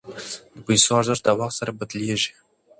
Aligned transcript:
د 0.55 0.57
پیسو 0.65 0.89
ارزښت 0.99 1.23
د 1.25 1.29
وخت 1.39 1.55
سره 1.59 1.71
بدلیږي. 1.79 2.31